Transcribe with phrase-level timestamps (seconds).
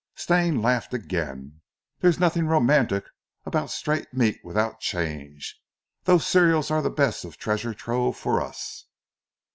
[0.15, 1.61] Stane laughed again.
[1.99, 3.05] "There's nothing romantic
[3.45, 5.61] about straight meat without change.
[6.05, 8.85] Those cereals are the best of treasure trove for us."